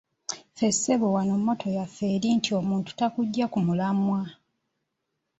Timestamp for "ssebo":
0.75-1.07